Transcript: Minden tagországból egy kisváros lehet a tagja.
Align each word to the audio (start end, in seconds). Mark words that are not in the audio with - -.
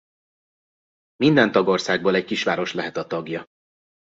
Minden 1.15 1.51
tagországból 1.51 2.15
egy 2.15 2.25
kisváros 2.25 2.73
lehet 2.73 2.97
a 2.97 3.07
tagja. 3.07 3.45